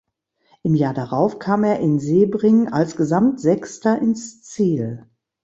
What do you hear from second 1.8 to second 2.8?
Sebring